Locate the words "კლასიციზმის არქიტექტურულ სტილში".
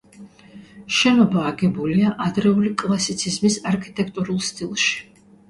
2.85-4.99